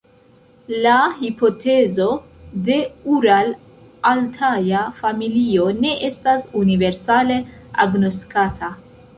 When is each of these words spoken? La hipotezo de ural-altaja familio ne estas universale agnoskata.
La 0.85 0.93
hipotezo 1.17 2.07
de 2.69 2.77
ural-altaja 3.17 4.81
familio 5.03 5.69
ne 5.85 5.95
estas 6.11 6.51
universale 6.63 7.39
agnoskata. 7.87 8.73